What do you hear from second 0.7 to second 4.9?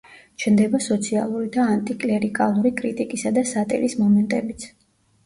სოციალური და ანტიკლერიკალური კრიტიკისა და სატირის მომენტებიც.